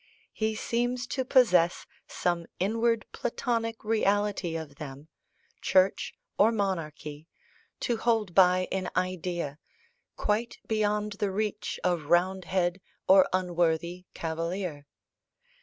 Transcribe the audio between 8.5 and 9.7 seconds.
in idea,